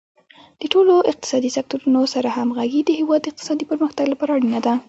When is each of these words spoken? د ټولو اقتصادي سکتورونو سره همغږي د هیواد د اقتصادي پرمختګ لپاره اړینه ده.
د 0.61 0.63
ټولو 0.73 0.93
اقتصادي 1.11 1.49
سکتورونو 1.57 2.01
سره 2.13 2.29
همغږي 2.37 2.81
د 2.83 2.89
هیواد 2.99 3.19
د 3.23 3.27
اقتصادي 3.31 3.65
پرمختګ 3.71 4.05
لپاره 4.13 4.31
اړینه 4.37 4.59
ده. 4.65 4.73